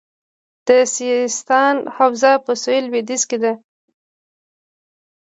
د 0.67 0.69
سیستان 0.95 1.75
حوزه 1.97 2.33
په 2.45 2.51
سویل 2.61 2.85
لویدیځ 2.87 3.23
کې 3.29 3.37
ده 3.43 3.53